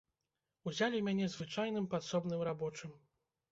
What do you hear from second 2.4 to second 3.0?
рабочым.